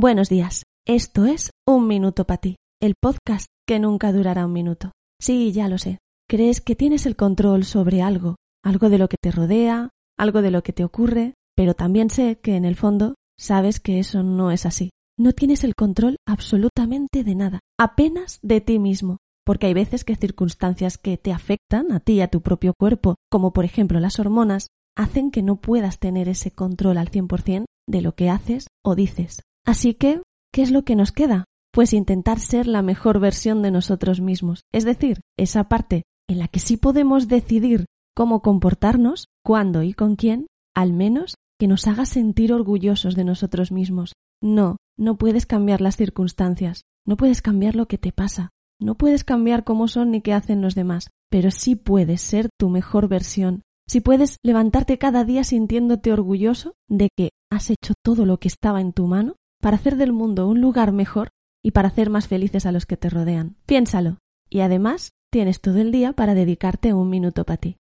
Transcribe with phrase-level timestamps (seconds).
[0.00, 0.62] Buenos días.
[0.86, 4.92] Esto es Un Minuto para ti, el podcast que nunca durará un minuto.
[5.20, 5.98] Sí, ya lo sé.
[6.26, 10.50] Crees que tienes el control sobre algo, algo de lo que te rodea, algo de
[10.50, 14.50] lo que te ocurre, pero también sé que en el fondo sabes que eso no
[14.50, 14.88] es así.
[15.18, 20.16] No tienes el control absolutamente de nada, apenas de ti mismo, porque hay veces que
[20.16, 24.18] circunstancias que te afectan a ti y a tu propio cuerpo, como por ejemplo las
[24.18, 28.94] hormonas, hacen que no puedas tener ese control al 100% de lo que haces o
[28.94, 29.42] dices.
[29.66, 30.22] Así que,
[30.52, 31.44] ¿qué es lo que nos queda?
[31.72, 36.48] Pues intentar ser la mejor versión de nosotros mismos, es decir, esa parte en la
[36.48, 42.06] que sí podemos decidir cómo comportarnos, cuándo y con quién, al menos que nos haga
[42.06, 44.14] sentir orgullosos de nosotros mismos.
[44.42, 49.24] No, no puedes cambiar las circunstancias, no puedes cambiar lo que te pasa, no puedes
[49.24, 53.62] cambiar cómo son ni qué hacen los demás, pero sí puedes ser tu mejor versión,
[53.86, 58.80] si puedes levantarte cada día sintiéndote orgulloso de que has hecho todo lo que estaba
[58.80, 61.30] en tu mano para hacer del mundo un lugar mejor
[61.62, 63.56] y para hacer más felices a los que te rodean.
[63.66, 64.18] Piénsalo.
[64.48, 67.76] Y además, tienes todo el día para dedicarte un minuto para ti.